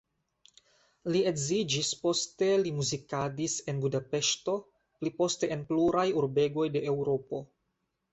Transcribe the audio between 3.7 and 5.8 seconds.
en Budapeŝto, pli poste en